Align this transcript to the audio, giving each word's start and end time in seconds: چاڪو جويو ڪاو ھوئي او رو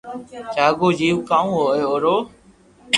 چاڪو 0.53 0.87
جويو 0.97 1.17
ڪاو 1.29 1.47
ھوئي 1.55 1.81
او 1.87 1.93
رو 2.03 2.15